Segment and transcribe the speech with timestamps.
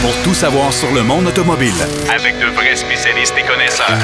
[0.00, 1.72] pour tout savoir sur le monde automobile.
[2.14, 3.98] Avec de vrais spécialistes et connaisseurs.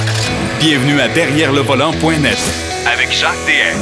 [0.58, 2.38] Bienvenue à Derrière le volant.net
[2.92, 3.78] Avec Jacques DM.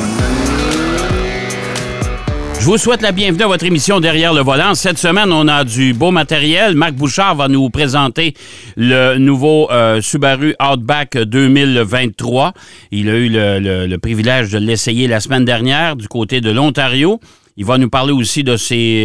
[2.61, 4.75] Je vous souhaite la bienvenue à votre émission Derrière le volant.
[4.75, 6.77] Cette semaine, on a du beau matériel.
[6.77, 8.35] Marc Bouchard va nous présenter
[8.77, 12.53] le nouveau euh, Subaru Outback 2023.
[12.93, 17.21] Il a eu le, le privilège de l'essayer la semaine dernière du côté de l'Ontario.
[17.57, 18.57] Il va nous parler aussi de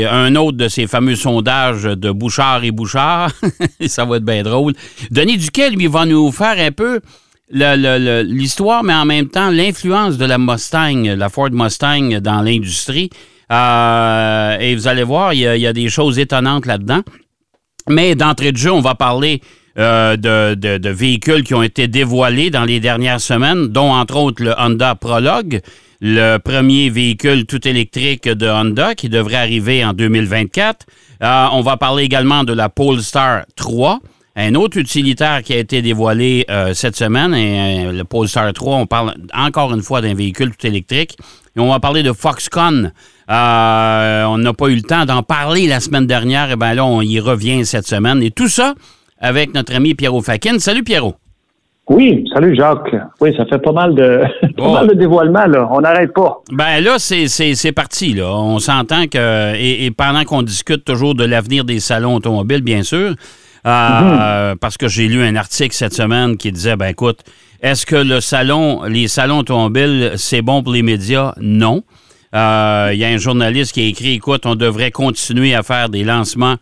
[0.07, 3.31] un autre de ces fameux sondages de Bouchard et Bouchard.
[3.87, 4.73] Ça va être bien drôle.
[5.11, 7.01] Denis Duquet, lui, va nous faire un peu
[7.51, 13.09] l'histoire, mais en même temps l'influence de la Mustang, la Ford Mustang dans l'industrie.
[13.51, 17.01] Euh, et vous allez voir, il y, a, des choses étonnantes là-dedans.
[17.89, 19.41] Mais d'entrée de jeu, on va parler
[19.77, 24.53] euh, de, véhicules qui ont été dévoilés dans les dernières semaines, dont entre autres le
[24.57, 25.61] Honda Prologue
[25.99, 30.85] le premier véhicule tout électrique de Honda qui devrait arriver en 2024.
[31.23, 33.99] Euh, on va parler également de la Polestar 3,
[34.35, 37.33] un autre utilitaire qui a été dévoilé euh, cette semaine.
[37.33, 41.17] Et, euh, le Polestar 3, on parle encore une fois d'un véhicule tout électrique.
[41.55, 42.91] Et on va parler de Foxconn.
[43.27, 46.51] on n'a pas eu le temps d'en parler la semaine dernière.
[46.51, 48.21] Et bien là, on y revient cette semaine.
[48.21, 48.75] Et tout ça
[49.19, 50.59] avec notre ami Pierrot Fakin.
[50.59, 51.15] Salut Pierrot.
[51.89, 52.93] Oui, salut Jacques.
[53.21, 54.21] Oui, ça fait pas mal de,
[54.57, 55.69] pas mal de dévoilements, là.
[55.71, 56.41] On n'arrête pas.
[56.51, 58.29] Ben là, c'est parti, là.
[58.29, 63.15] On s'entend que, et, pendant qu'on discute toujours de l'avenir des salons automobiles, bien sûr,
[63.65, 64.57] euh, mhm.
[64.59, 67.21] parce que j'ai lu un article cette semaine qui disait, ben écoute,
[67.61, 71.33] est-ce que le salon, les salons automobiles, c'est bon pour les médias?
[71.39, 71.83] Non.
[72.35, 75.87] Euh, il y a un journaliste qui a écrit, écoute, on devrait continuer à faire
[75.87, 76.55] des lancements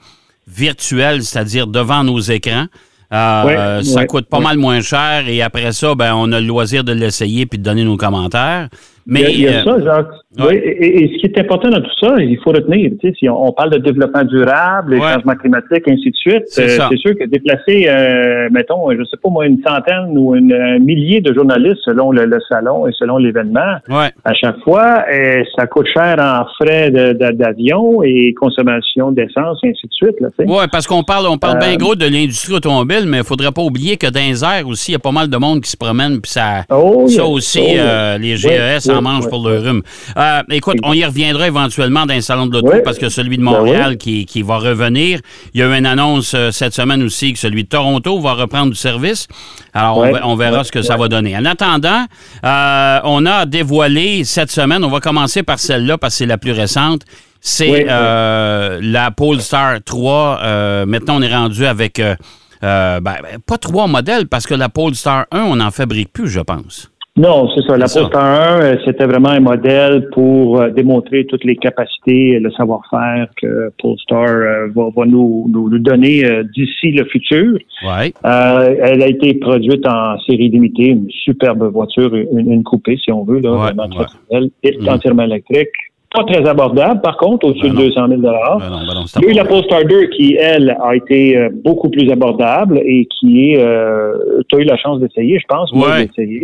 [0.47, 2.67] virtuels, c'est-à-dire devant nos écrans.
[3.13, 6.83] Euh, ça coûte pas mal moins cher et après ça, ben, on a le loisir
[6.83, 8.69] de l'essayer puis de donner nos commentaires.
[9.07, 10.07] Mais, il y a, ça, Jacques.
[10.39, 13.29] Oui, et, ce qui est important dans tout ça, il faut retenir, tu sais, si
[13.29, 17.25] on, parle de développement durable, les changements climatiques, ainsi de suite, c'est euh, sûr que
[17.25, 21.79] déplacer, euh, mettons, je sais pas moi, une centaine ou une, un millier de journalistes
[21.85, 26.91] selon le, salon et selon l'événement, à chaque fois, euh, ça coûte cher en frais
[26.91, 30.15] d'avion et consommation d'essence, ainsi de suite.
[30.39, 33.61] Oui, parce qu'on parle, on parle bien gros de l'industrie automobile, mais il faudrait pas
[33.61, 35.77] oublier que dans les airs aussi, il y a pas mal de monde qui se
[35.77, 39.81] promène, puis ça, oh, ça aussi, oh, les GES en mangent pour le rhume.
[40.17, 43.43] Euh, écoute, on y reviendra éventuellement dans un salon de l'auto parce que celui de
[43.43, 45.19] ben Montréal qui, va revenir.
[45.53, 48.33] Il y a eu une annonce euh, cette semaine aussi que celui de Toronto va
[48.33, 49.27] reprendre du service.
[49.73, 51.35] Alors, on, verra ce que ça va donner.
[51.35, 52.05] En attendant,
[52.43, 56.37] euh, on a dévoilé cette semaine, on va commencer par celle-là parce que c'est la
[56.37, 57.01] plus récente.
[57.41, 60.85] C'est la Polestar 3.
[60.85, 65.41] maintenant, on est rendu avec, ben, ben, pas trois modèles parce que la Polestar 1,
[65.41, 66.89] on n'en fabrique plus, je pense.
[67.17, 67.77] Non, c'est ça.
[67.77, 72.39] La Polestar 1, euh, c'était vraiment un modèle pour euh, démontrer toutes les capacités et
[72.39, 77.57] le savoir-faire que Polestar euh, va, nous, nous, donner d'ici le futur.
[77.87, 78.11] Ouais.
[78.23, 83.39] elle a été produite en série limitée, une superbe voiture, une, coupée si on veut,
[83.39, 83.87] là, vraiment
[84.31, 84.49] ouais.
[84.63, 84.89] Mm.
[84.89, 85.69] entièrement électrique
[86.15, 89.33] pas très abordable, par contre, au-dessus de 200 000 ben ben Il y a eu
[89.33, 94.41] la Polestar 2 qui, elle, a été euh, beaucoup plus abordable et qui est, euh,
[94.47, 96.43] tu as eu la chance d'essayer, je pense, moi, d'essayer,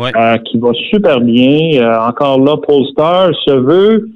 [0.00, 2.08] euh, qui va super bien.
[2.08, 4.08] Encore là, Polestar se veut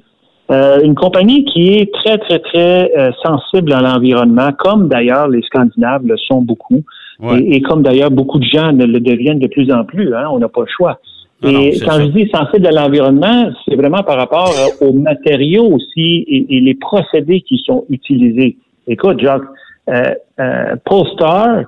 [0.49, 2.91] une compagnie qui est très, très, très
[3.23, 6.83] sensible à l'environnement, comme d'ailleurs les Scandinaves le sont beaucoup,
[7.23, 10.13] et, et, comme d'ailleurs beaucoup de gens le deviennent de plus en plus.
[10.13, 10.99] Hein, on n'a pas le choix
[11.43, 16.25] et quand je dis sensible à l'environnement, c'est vraiment par rapport euh, aux matériaux aussi
[16.27, 18.57] et, les procédés qui sont utilisés.
[18.87, 19.43] Écoute, Jacques,
[19.89, 21.65] euh, euh, Polestar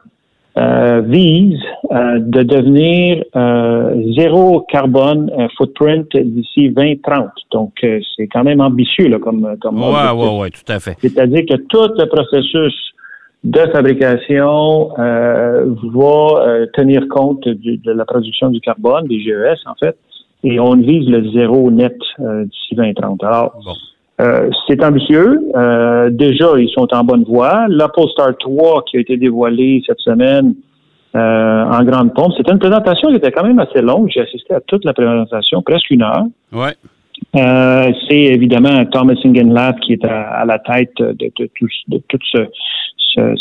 [0.57, 1.59] euh, vise
[1.91, 3.23] euh, de devenir
[4.17, 7.29] zéro carbone footprint d'ici 2030.
[7.51, 9.81] Donc, c'est quand même ambitieux là, comme comme.
[9.81, 10.95] Ouais, ouais, ouais, tout à fait.
[10.99, 12.73] C'est-à-dire que tout le processus
[13.47, 19.75] de fabrication euh, va euh, tenir compte de la production du carbone, des GES en
[19.75, 19.97] fait,
[20.43, 23.23] et on vise le zéro net euh, d'ici 2030.
[23.23, 23.53] Alors,
[24.67, 25.39] c'est ambitieux.
[26.09, 27.67] déjà, ils sont en bonne voie.
[27.69, 30.55] La Polestar 3 qui a été dévoilée cette semaine
[31.13, 34.09] en grande pompe, c'était une présentation qui était quand même assez longue.
[34.09, 36.25] J'ai assisté à toute la présentation, presque une heure.
[36.51, 36.73] Ouais.
[38.09, 42.39] c'est évidemment Thomas Ingenlath qui est à, la tête de, de tout ce,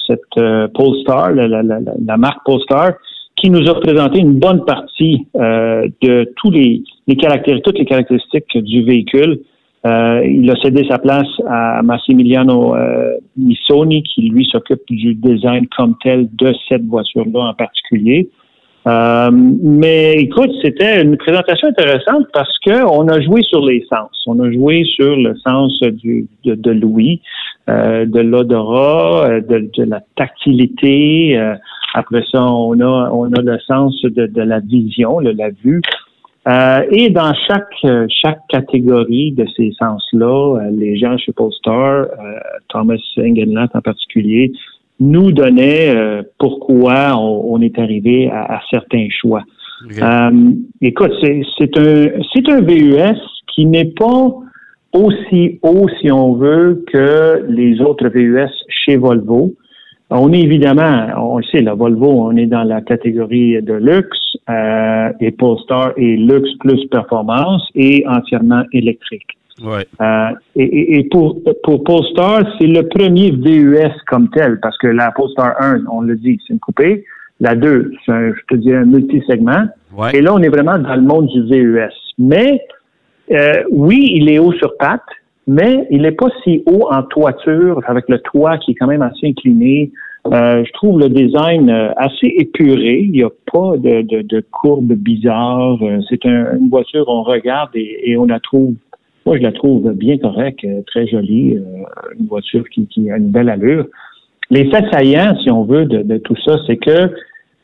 [0.06, 2.92] cette euh, Polestar, la, la, la, marque Polestar,
[3.36, 7.84] qui nous a présenté une bonne partie euh, de tous les, les caractéristiques, toutes les
[7.84, 9.40] caractéristiques du véhicule.
[9.86, 15.66] Euh, il a cédé sa place à Massimiliano euh, Missoni, qui lui s'occupe du design
[15.76, 18.28] comme tel de cette voiture-là en particulier.
[18.86, 24.10] Euh, mais écoute, c'était une présentation intéressante parce que on a joué sur les sens.
[24.26, 27.20] On a joué sur le sens du, de, de l'ouïe,
[27.68, 31.36] euh, de l'odorat, euh, de, de, la tactilité.
[31.36, 31.56] Euh,
[31.94, 35.82] après ça, on a on a le sens de, de la vision, le, la vue.
[36.46, 42.06] Euh, et dans chaque chaque catégorie de ces sens-là, les gens chez Polestar,
[42.68, 44.52] Thomas Engenlath en particulier,
[45.00, 49.42] nous donnait euh, pourquoi on, est arrivé à, certains choix.
[50.00, 50.30] Euh,
[50.80, 53.18] écoute, c'est un c'est un VUS
[53.54, 54.34] qui n'est pas
[54.92, 59.54] aussi haut, si on veut, que les autres VUS chez Volvo.
[60.08, 64.36] On est évidemment, on le sait, la Volvo, on est dans la catégorie de luxe
[64.48, 69.36] euh, et Polestar est luxe plus performance et entièrement électrique.
[69.62, 69.86] Ouais.
[70.00, 75.10] Euh, et, et, pour, pour Polestar, c'est le premier VUS comme tel, parce que la
[75.12, 77.04] Polestar 1, on le dit, c'est une coupée.
[77.40, 79.66] La 2, c'est un, je te dis, un multisegment.
[79.96, 80.16] Ouais.
[80.16, 81.92] Et là, on est vraiment dans le monde du VUS.
[82.18, 82.62] Mais
[83.30, 85.02] euh, oui, il est haut sur pattes,
[85.46, 89.02] mais il n'est pas si haut en toiture, avec le toit qui est quand même
[89.02, 89.90] assez incliné.
[90.26, 93.00] Euh, je trouve le design euh, assez épuré.
[93.04, 95.78] Il n'y a pas de, de, de courbes bizarres.
[96.08, 98.74] C'est un, une voiture, on regarde et, et on la trouve
[99.26, 101.62] moi, je la trouve bien correcte, euh, très jolie, euh,
[102.18, 103.86] une voiture qui, a une belle allure.
[104.50, 107.10] Les faits saillants, si on veut, de, tout ça, c'est que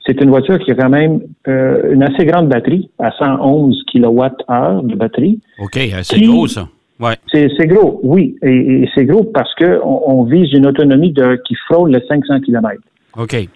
[0.04, 4.82] c'est une voiture qui a quand même euh, une assez grande batterie, à 111 kWh
[4.82, 5.38] de batterie.
[5.60, 6.68] OK, c'est gros, ça.
[6.98, 7.14] Ouais.
[7.32, 8.36] C'est gros, oui.
[8.42, 12.80] Et, c'est gros parce qu'on on vise une autonomie de, qui frôle les 500 km.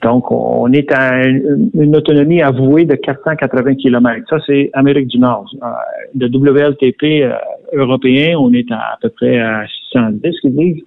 [0.02, 4.22] Donc, on est à une, autonomie avouée de 480 km.
[4.28, 5.50] Ça, c'est Amérique du Nord.
[6.14, 7.32] Le WLTP euh,
[7.72, 10.82] européen, on est à, à peu près à 610, qu'ils disent.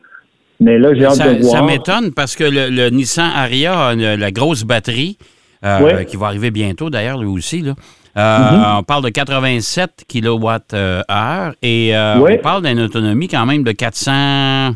[0.59, 1.57] Mais là, j'ai hâte de voir.
[1.57, 5.17] Ça m'étonne parce que le, Nissan Aria a la grosse batterie,
[5.65, 7.61] euh, qui va arriver bientôt d'ailleurs, lui aussi.
[7.61, 7.73] Là.
[8.17, 8.79] Euh, mm-hmm.
[8.79, 14.75] On parle de 87 kWh et on parle d'une autonomie quand même de 400,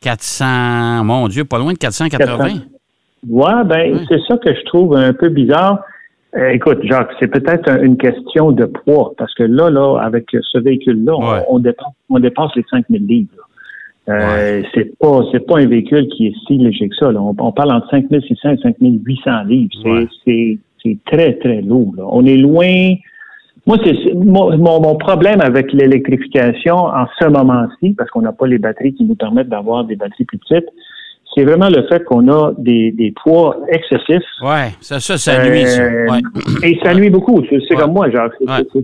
[0.00, 2.62] 400, mon Dieu, pas loin de 480.
[3.28, 5.84] Ouais, ben, c'est ça que je trouve un peu bizarre.
[6.34, 10.58] Euh, écoute, Jacques, c'est peut-être une question de poids, parce que là, là, avec ce
[10.58, 13.28] véhicule-là, on, dépasse, on dépasse les 5000 livres.
[14.08, 17.10] Euh, C'est pas, c'est pas un véhicule qui est si léger que ça.
[17.10, 20.08] On, parle entre 5600 et 5800 livres.
[20.24, 21.94] C'est, c'est, très, très lourd.
[21.98, 22.94] On est loin.
[23.66, 28.58] Moi, c'est mon, mon, problème avec l'électrification en ce moment-ci, parce qu'on n'a pas les
[28.58, 30.68] batteries qui nous permettent d'avoir des batteries plus petites,
[31.34, 34.26] c'est vraiment le fait qu'on a des, des poids excessifs.
[34.42, 35.82] Oui, ça, ça, ça nuit, ça.
[35.82, 36.06] Euh,
[36.62, 37.42] et ça nuit beaucoup.
[37.48, 38.28] C'est comme moi, genre,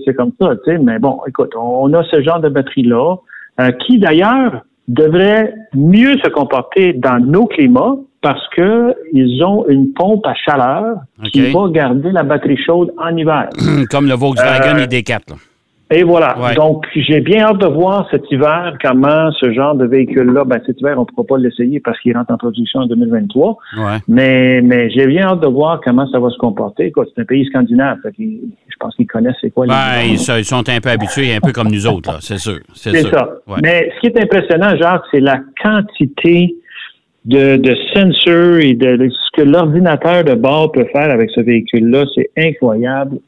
[0.04, 0.78] c'est comme ça, tu sais.
[0.78, 3.16] Mais bon, écoute, on a ce genre de batterie-là,
[3.60, 9.92] euh, qui d'ailleurs devrait mieux se comporter dans nos climats parce que ils ont une
[9.92, 10.96] pompe à chaleur
[11.32, 13.48] qui va garder la batterie chaude en hiver.
[13.90, 15.20] Comme le Volkswagen euh, ID4.
[15.90, 16.36] Et voilà.
[16.54, 20.80] Donc, j'ai bien hâte de voir cet hiver comment ce genre de véhicule-là, ben cet
[20.80, 23.56] hiver, on ne pourra pas l'essayer parce qu'il rentre en production en 2023.
[23.78, 23.84] Ouais.
[24.06, 26.92] Mais, mais j'ai bien hâte de voir comment ça va se comporter.
[26.94, 27.98] C'est un pays scandinave.
[28.18, 31.40] je pense qu'ils connaissent c'est quoi les ben, ils, ils, sont un peu habitués, un
[31.40, 32.60] peu comme nous autres, c'est sûr.
[32.74, 33.30] C'est ça.
[33.62, 36.54] Mais ce qui est impressionnant, Jacques, c'est la quantité
[37.24, 42.04] de, de sensors et de, ce que l'ordinateur de bord peut faire avec ce véhicule-là.
[42.14, 43.18] C'est incroyable.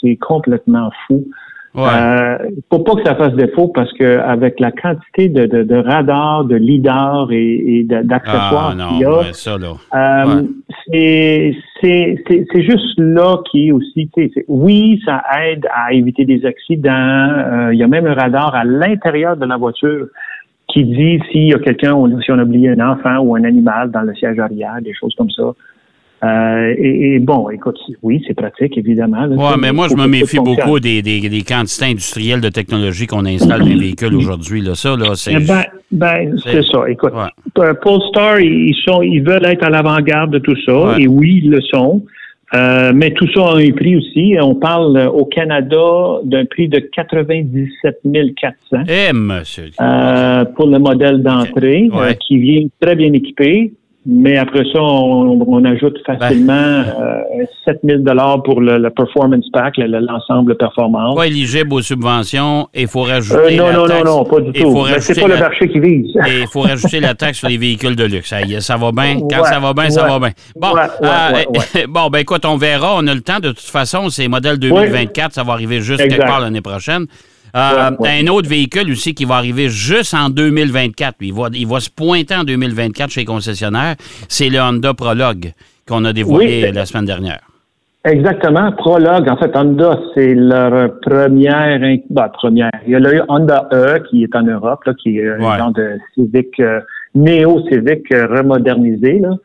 [0.00, 1.24] C'est complètement fou.
[1.74, 1.84] Ouais.
[1.84, 5.76] Euh, faut pas que ça fasse défaut parce que avec la quantité de, de, de
[5.76, 9.22] radars, de lidars et, d'accessoires ah, qu'il y a.
[9.94, 10.42] Euh,
[10.92, 14.10] c'est c'est juste là qui est aussi,
[14.48, 16.90] oui, ça aide à éviter des accidents.
[16.92, 20.08] Euh, il y a même un radar à l'intérieur de la voiture
[20.68, 23.90] qui dit s'il y a quelqu'un, si on a oublié un enfant ou un animal
[23.90, 25.52] dans le siège arrière, des choses comme ça.
[26.24, 29.26] Euh, et, bon, écoute, oui, c'est pratique, évidemment.
[29.28, 33.26] Oui, mais moi, je me méfie beaucoup des, des, des, quantités industrielles de technologie qu'on
[33.26, 34.60] installe dans les véhicules aujourd'hui.
[34.60, 34.76] Là.
[34.76, 35.32] Ça, là, c'est...
[35.32, 36.88] Eh ben, ben c'est ça.
[36.88, 37.12] Écoute,
[37.54, 41.60] Polestar, ils, sont, ils veulent être à l'avant-garde de tout ça, et oui, ils le
[41.62, 42.02] sont.
[42.54, 44.34] Euh, mais tout ça a un prix aussi.
[44.40, 48.00] On parle euh, au Canada d'un prix de 97
[48.36, 49.70] 400 eh, monsieur.
[49.80, 53.72] Euh, pour le modèle d'entrée, euh, qui vient très bien équipé.
[54.04, 57.22] Mais après ça, on, ajoute facilement euh,
[57.64, 61.14] 7000 dollars pour le, performance pack, l'ensemble performance.
[61.14, 64.52] Pas éligible aux subventions et il faut rajouter euh, non, non, non, non, pas du
[64.52, 64.84] tout.
[64.98, 66.16] c'est pas le marché qui vise.
[66.28, 68.34] et il faut rajouter la taxe sur les véhicules de luxe.
[68.58, 69.18] Ça, va bien.
[69.30, 70.30] Quand ça va bien, ça va bien.
[70.56, 72.96] Bon, euh, bon, ben écoute, on verra.
[72.96, 73.38] On a le temps.
[73.38, 75.32] De toute façon, c'est modèle 2024.
[75.32, 77.06] Ça va arriver juste quelque part l'année prochaine.
[77.54, 81.16] Euh, un autre véhicule aussi qui va arriver juste en 2024.
[81.20, 83.96] Il va, il va se pointer en 2024 chez les concessionnaires.
[84.28, 85.52] C'est le Honda Prologue
[85.86, 87.40] qu'on a dévoilé la semaine dernière.
[88.04, 88.72] Exactement.
[88.72, 92.70] Prologue, en fait, Honda, c'est leur première, bah, première.
[92.84, 95.72] Il y a le Honda E qui est en Europe, là, qui est un genre
[95.72, 96.80] de Civic, euh,
[97.14, 99.20] néo-Civic euh, remodernisé.
[99.20, 99.36] Là.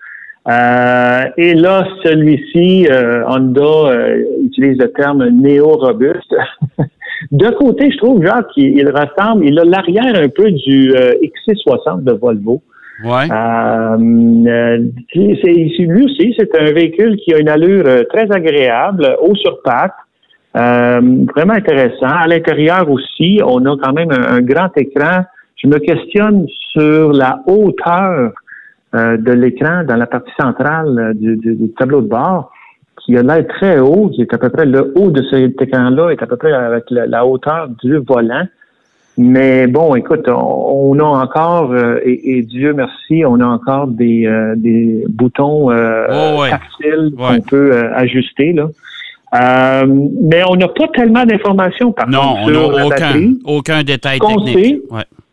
[0.50, 3.94] Euh, et là, celui-ci, euh, Honda
[4.44, 6.34] utilise le terme néo-robuste.
[7.32, 12.04] De côté, je trouve, Jacques, il, il ressemble, il a l'arrière un peu du XC60
[12.04, 12.62] de Volvo.
[13.04, 13.28] Ouais.
[13.32, 14.78] Euh,
[15.14, 15.52] c'est,
[15.84, 19.94] lui aussi, c'est un véhicule qui a une allure euh, très agréable, haut sur pattes,
[20.56, 22.08] euh, vraiment intéressant.
[22.08, 25.26] À l'intérieur aussi, on a quand même un, grand écran.
[25.62, 28.32] Je me questionne sur la hauteur
[28.96, 31.40] euh, de l'écran dans la partie centrale du,
[31.78, 32.52] tableau de bord,
[33.08, 36.10] qui a l'air très haut, qui est à peu près le haut de cet écran-là
[36.10, 38.46] est à peu près avec la hauteur du volant.
[39.18, 44.56] Mais bon, écoute, on, a encore, euh, et, Dieu merci, on a encore des, euh,
[44.58, 48.54] des boutons euh, oh, tactiles qu'on peut ajuster.
[48.54, 48.68] Là.
[49.88, 54.60] mais on n'a pas tellement d'informations par non, contre sur on aucun, aucun détail technique.
[54.60, 54.82] Sait,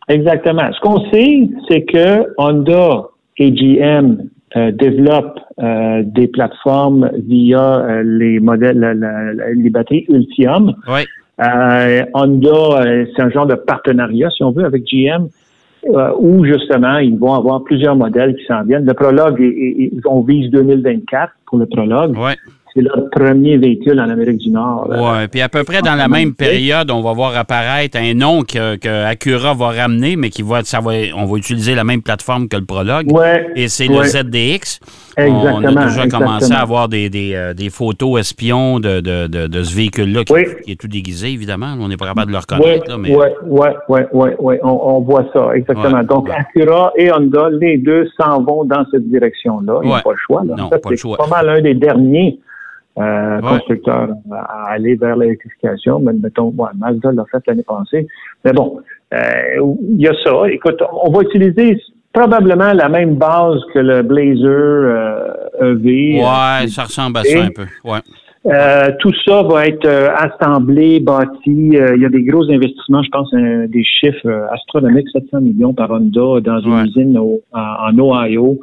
[0.07, 0.71] Exactement.
[0.71, 4.17] Ce qu'on sait, c'est que Honda et GM
[4.55, 10.73] développent des plateformes via les modèles, les batteries Ultium.
[10.87, 11.05] Oui.
[11.41, 15.27] Euh, Honda, euh, c'est un genre de partenariat, si on veut, avec GM,
[15.87, 18.85] euh, où justement, ils vont avoir plusieurs modèles qui s'en viennent.
[18.85, 19.41] Le prologue,
[20.05, 22.17] on vise 2024 pour le prologue.
[22.17, 22.35] Ouais
[22.75, 24.87] c'est leur premier véhicule en Amérique du Nord.
[24.89, 28.41] Oui, puis à peu près dans la même période, on va voir apparaître un nom
[28.41, 32.01] que, que Acura va ramener, mais qui va, ça va, on va utiliser la même
[32.01, 33.09] plateforme que le Prologue.
[33.11, 34.79] Ouais, et c'est le ZDX.
[35.17, 35.59] Exactement.
[35.63, 39.63] On a déjà commencé à avoir des, des, euh, des photos espions de, de, de,
[39.63, 40.33] ce véhicule-là qui,
[40.65, 41.77] qui, est tout déguisé, évidemment.
[41.79, 42.97] On n'est pas capable de le reconnaître.
[42.97, 43.15] Oui,
[43.45, 46.03] oui, oui, oui, ouais, on, on, voit ça, exactement.
[46.03, 49.79] Donc, Acura et Honda, les deux s'en vont dans cette direction-là.
[49.83, 50.43] Il n'y a pas le choix.
[50.45, 50.55] Là.
[50.57, 51.17] Non, pas le choix.
[51.17, 52.37] C'est pas mal un des derniers
[52.97, 55.99] euh, constructeur à aller vers l'électrification.
[55.99, 58.07] Mais mettons, ouais, Mazda l'a fait l'année passée.
[58.43, 58.79] Mais bon,
[59.13, 60.49] euh, il y a ça.
[60.49, 61.81] Écoute, on va utiliser
[62.13, 65.61] probablement la même base que le Blazer EV.
[65.61, 67.65] Euh, e ouais, ça ressemble à ça un peu.
[67.83, 67.99] Ouais.
[68.47, 71.77] Euh, tout ça va être euh, assemblé, bâti.
[71.77, 75.89] Euh, il y a des gros investissements, je pense, des chiffres astronomiques, 700 millions par
[75.89, 77.17] Honda dans une usine
[77.53, 78.59] en, Ohio.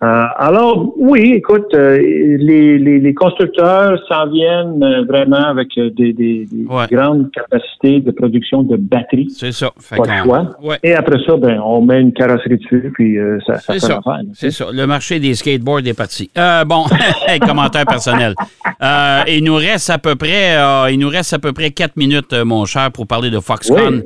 [0.00, 6.46] alors, oui, écoute, les, les, constructeurs s'en viennent vraiment avec des, des,
[6.90, 9.30] grandes capacités de production de batteries.
[9.30, 9.70] C'est ça.
[9.96, 10.50] Pas de choix.
[10.82, 14.00] Et après ça, ben, on met une carrosserie dessus, puis ça, ça fait ça.
[14.34, 14.66] C'est ça.
[14.72, 16.30] Le marché des skateboards est parti.
[16.66, 16.84] bon,
[17.46, 18.34] commentaire personnel.
[19.22, 21.96] Euh, il nous reste à peu près, euh, il nous reste à peu près quatre
[21.96, 24.02] minutes, euh, mon cher, pour parler de Foxconn.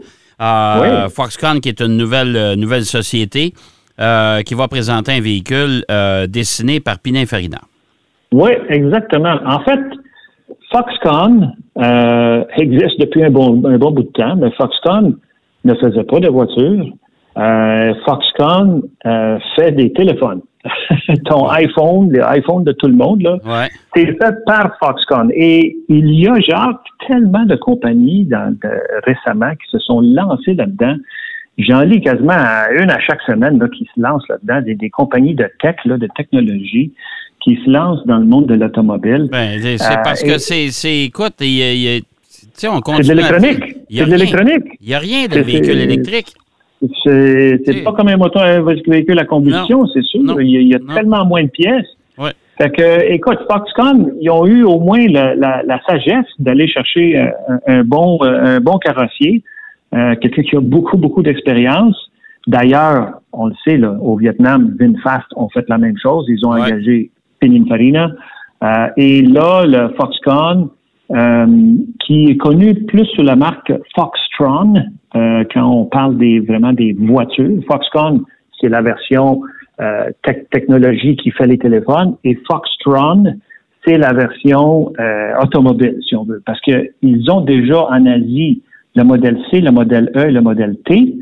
[1.14, 3.52] Foxconn, qui est une nouvelle, nouvelle société
[3.98, 5.82] qui va présenter un véhicule
[6.28, 7.60] dessiné par Pininfarina.
[8.32, 9.36] Oui, exactement.
[9.46, 9.80] En fait,
[10.70, 11.54] Foxconn
[12.58, 15.16] existe depuis un bon, un bon bout de temps, mais Foxconn
[15.64, 16.86] ne faisait pas de voitures.
[18.04, 18.82] Foxconn
[19.56, 20.42] fait des téléphones.
[21.26, 25.30] ton iPhone, l'iPhone de tout le monde, là, c'est fait par Foxconn.
[25.34, 28.56] Et il y a, genre, tellement de compagnies dans,
[29.04, 30.96] récemment qui se sont lancées là-dedans.
[31.58, 32.34] J'en lis quasiment
[32.78, 36.08] une à chaque semaine là, qui se lancent là-dedans, des, compagnies de tech, là, de
[36.14, 36.92] technologie
[37.40, 39.28] qui se lancent dans le monde de l'automobile.
[39.30, 43.76] Ben, c'est parce euh, que c'est, écoute, il y a, on C'est de l'électronique.
[43.88, 44.64] C'est de l'électronique.
[44.80, 46.34] Il n'y a rien de véhicule électrique.
[47.04, 50.40] C'est pas comme un moteur un véhicule à combustion, c'est sûr.
[50.40, 51.86] Il y a, tellement moins de pièces.
[52.18, 52.32] Ouais.
[52.58, 57.30] Fait que, écoute, Foxconn, ils ont eu au moins la, la, sagesse d'aller chercher euh,
[57.66, 59.42] un, bon euh, un bon carrossier,
[59.94, 61.96] euh, quelqu'un qui a beaucoup, beaucoup d'expérience.
[62.46, 66.26] D'ailleurs, on le sait, là, au Vietnam, VinFast ont fait la même chose.
[66.28, 68.10] Ils ont engagé Pininfarina.
[68.62, 70.68] Euh, et là, le Foxconn,
[71.10, 74.74] euh, qui est connu plus sous la marque Foxtron
[75.16, 77.60] euh, quand on parle des vraiment des voitures.
[77.66, 78.22] Foxconn,
[78.60, 79.40] c'est la version
[79.80, 80.10] euh,
[80.50, 83.24] technologie qui fait les téléphones et Foxtron,
[83.86, 84.92] c'est la version
[85.40, 88.62] automobile, si on veut, parce que ils ont déjà en Asie
[88.96, 91.14] le modèle C, le modèle E et le modèle T.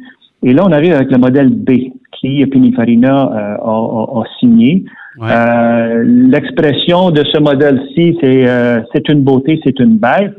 [0.42, 1.70] Et là, on arrive avec le modèle B,
[2.12, 4.84] qui Pininfarina a, signé.
[5.22, 10.38] Euh, l'expression de ce modèle-ci, c'est euh, c'est une beauté, c'est une bête,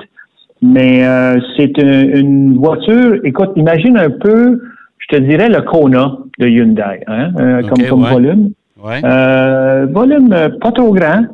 [0.62, 3.20] mais euh, c'est une, voiture.
[3.24, 4.62] Écoute, imagine un peu,
[4.98, 7.32] je te dirais le Kona de Hyundai, hein,
[7.64, 8.50] comme, comme volume.
[8.78, 10.30] volume
[10.62, 11.26] pas trop grand.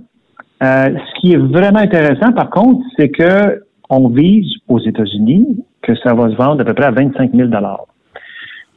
[0.62, 6.14] ce qui est vraiment intéressant, par contre, c'est que on vise aux États-Unis que ça
[6.14, 7.50] va se vendre à peu près à 25 000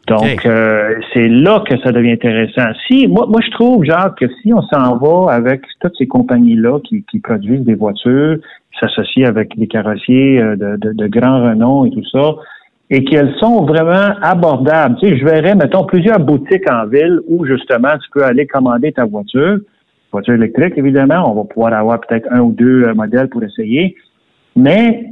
[0.07, 2.69] Donc, euh, c'est là que ça devient intéressant.
[2.87, 6.81] Si, moi, moi, je trouve, Jacques, que si on s'en va avec toutes ces compagnies-là
[6.81, 8.37] qui, qui produisent des voitures,
[8.79, 12.35] s'associent avec des carrossiers euh, de, de, de, grand renom et tout ça,
[12.91, 14.97] et qu'elles sont vraiment abordables.
[15.01, 18.93] Tu sais, je verrais, mettons, plusieurs boutiques en ville où, justement, tu peux aller commander
[18.93, 19.59] ta voiture,
[20.13, 21.31] voiture électrique, évidemment.
[21.31, 23.97] On va pouvoir avoir peut-être un ou deux euh, modèles pour essayer.
[24.55, 25.07] Mais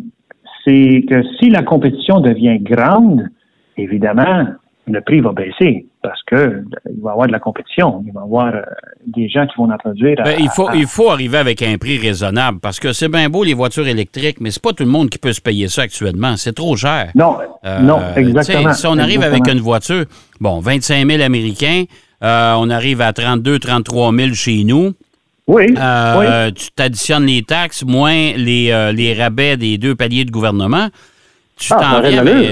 [0.64, 3.28] c'est que si la compétition devient grande,
[3.76, 4.46] évidemment,
[4.86, 8.02] le prix va baisser parce que euh, il va y avoir de la compétition.
[8.04, 8.62] Il va y avoir euh,
[9.06, 10.16] des gens qui vont en produire.
[10.24, 13.44] Ben, il, faut, il faut arriver avec un prix raisonnable parce que c'est bien beau
[13.44, 16.36] les voitures électriques, mais c'est pas tout le monde qui peut se payer ça actuellement.
[16.36, 17.10] C'est trop cher.
[17.14, 18.72] Non, euh, non, exactement.
[18.72, 20.04] Si on arrive avec une voiture,
[20.40, 21.84] bon, 25 000 Américains,
[22.20, 24.92] on arrive à 32 33 000 chez nous.
[25.46, 30.88] Oui, Tu t'additionnes les taxes moins les, les rabais des deux paliers de gouvernement
[31.66, 32.00] tu ah,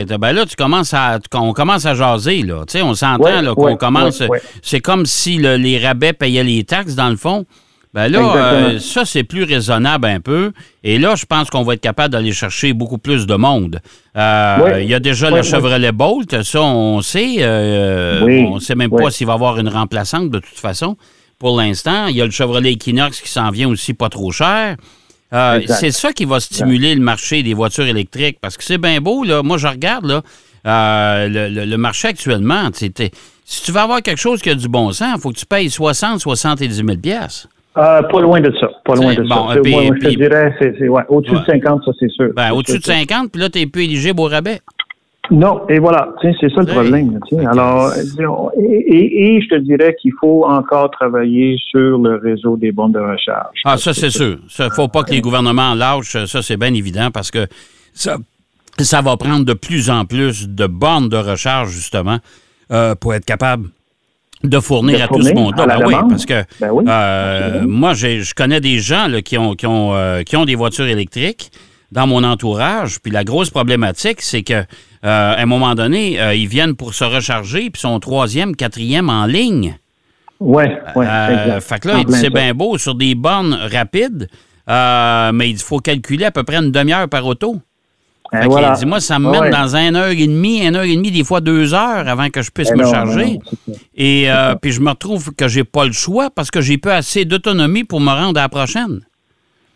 [0.08, 2.64] t'en ben là, tu commences à, on commence à jaser, là.
[2.66, 4.22] Tu sais, on s'entend, qu'on commence.
[4.62, 7.46] c'est comme si les rabais payaient les taxes, dans le fond.
[7.92, 10.52] Ben là, euh, ça, c'est plus raisonnable un peu.
[10.84, 13.80] Et là, je pense qu'on va être capable d'aller chercher beaucoup plus de monde.
[14.16, 17.36] Euh, il y a déjà le Chevrolet Bolt, ça, on sait.
[17.40, 20.96] Euh, on ne sait même pas s'il va y avoir une remplaçante, de toute façon,
[21.40, 22.06] pour l'instant.
[22.06, 24.76] Il y a le Chevrolet Equinox qui s'en vient aussi pas trop cher.
[25.32, 29.00] Euh, c'est ça qui va stimuler le marché des voitures électriques parce que c'est bien
[29.00, 29.24] beau.
[29.24, 29.42] Là.
[29.42, 30.22] Moi, je regarde là,
[30.66, 32.68] euh, le, marché actuellement.
[32.72, 35.46] Si tu veux avoir quelque chose qui a du bon sens, il faut que tu
[35.46, 36.88] payes 60, 70 000
[37.76, 38.68] euh, pas loin de ça.
[38.84, 39.34] Pas loin de ça.
[39.34, 42.30] moi, je te dirais, c'est, ouais, au-dessus de 50, ça, c'est sûr.
[42.34, 44.60] Ben, au-dessus de 50, puis là, tu n'es plus éligible au rabais.
[45.30, 47.20] Non, et voilà, c'est ça le problème.
[47.46, 52.98] Alors, et, je te dirais qu'il faut encore travailler sur le réseau des bornes de
[52.98, 53.60] recharge.
[53.64, 54.38] Ah, ça, c'est sûr.
[54.58, 57.46] Il ne faut pas que les gouvernements lâchent, ça, c'est bien évident, parce que
[57.94, 58.16] ça,
[58.78, 62.18] ça va prendre de plus en plus de bornes de recharge, justement,
[62.72, 63.68] euh, pour être capable
[64.42, 65.66] de fournir à tout ce monde-là.
[65.66, 69.94] Ben oui, parce que ben euh, moi, je connais des gens qui, ont, qui, ont,
[69.94, 71.50] euh, qui ont des voitures électriques
[71.92, 73.00] dans mon entourage.
[73.00, 74.64] Puis la grosse problématique, c'est que euh,
[75.02, 79.26] à un moment donné, euh, ils viennent pour se recharger, puis sont troisième, quatrième en
[79.26, 79.78] ligne.
[80.40, 80.64] Oui,
[80.96, 81.06] oui.
[81.06, 84.28] Euh, fait que là, c'est bien beau sur des bornes rapides,
[84.66, 87.56] mais il faut calculer à peu près une demi-heure par auto.
[88.30, 88.74] Fait voilà.
[88.74, 91.24] dit, moi, ça me mène dans une heure et demie, une heure et demie, des
[91.24, 93.40] fois deux heures avant que je puisse eh me charger.
[93.96, 94.28] et
[94.62, 97.84] puis je me retrouve que j'ai pas le choix parce que j'ai pas assez d'autonomie
[97.84, 99.00] pour me rendre à la prochaine.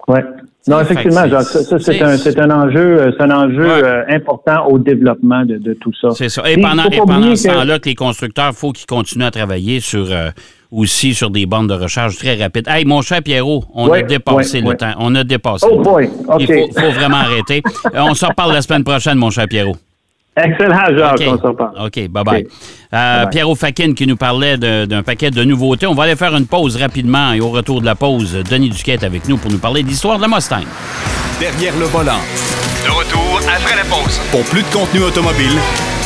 [0.09, 0.21] Oui.
[0.67, 4.79] Non, effectivement, ça, c'est un, c'est un enjeu, euh, c'est un enjeu euh, important au
[4.79, 6.09] développement de, de tout ça.
[6.13, 6.43] C'est ça.
[6.51, 9.81] Et, pendant, et pendant ce temps-là, que les constructeurs, il faut qu'ils continuent à travailler
[9.81, 10.31] sur euh,
[10.73, 12.67] aussi sur des bandes de recharge très rapides.
[12.67, 14.93] Hey, mon cher Pierrot, on a dépassé le temps.
[14.99, 15.67] On a dépassé.
[15.71, 16.37] Oh boy, OK.
[16.41, 17.63] Il faut, faut vraiment arrêter.
[17.93, 19.77] on se reparle la semaine prochaine, mon cher Pierrot.
[20.37, 21.23] Excellent, Jacques.
[21.29, 21.87] On se reparle.
[21.87, 22.47] OK, bye-bye.
[22.93, 25.87] Euh, Pierrot Fakin qui nous parlait d'un paquet de nouveautés.
[25.87, 29.05] On va aller faire une pause rapidement et au retour de la pause, Denis Duquette
[29.05, 30.65] avec nous pour nous parler de l'histoire de la Mustang.
[31.39, 32.21] Derrière le volant.
[32.85, 34.21] De retour après la pause.
[34.31, 35.57] Pour plus de contenu automobile,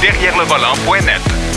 [0.02, 1.47] derrière le volant.net.